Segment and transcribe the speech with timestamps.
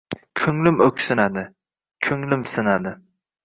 [0.43, 1.45] Ko’nglim o’ksinadi,
[2.11, 2.99] ko’nglim sinadi